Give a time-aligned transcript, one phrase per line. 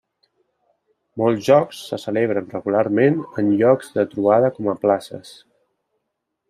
[1.21, 5.41] Molts jocs se celebren regularment en llocs de trobada com a places.